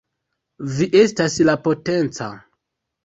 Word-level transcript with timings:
Vi 0.77 0.87
estas 1.01 1.37
la 1.49 1.57
Potenca! 1.67 2.31